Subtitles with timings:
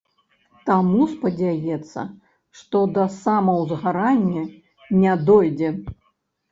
[0.69, 1.99] Таму спадзяецца,
[2.63, 4.43] што да самаўзгарання
[5.05, 5.69] не дойдзе.